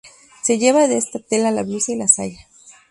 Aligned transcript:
Se 0.41 0.57
lleva 0.57 0.87
de 0.87 0.97
esta 0.97 1.19
tela 1.19 1.51
la 1.51 1.61
blusa 1.61 1.91
y 1.91 1.95
la 1.95 2.07
saya. 2.07 2.39